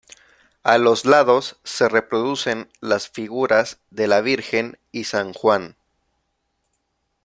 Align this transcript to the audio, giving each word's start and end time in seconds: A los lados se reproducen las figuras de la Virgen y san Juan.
A 0.63 0.79
los 0.79 1.05
lados 1.05 1.57
se 1.63 1.87
reproducen 1.87 2.71
las 2.79 3.07
figuras 3.07 3.77
de 3.91 4.07
la 4.07 4.21
Virgen 4.21 4.79
y 4.91 5.03
san 5.03 5.31
Juan. 5.31 5.75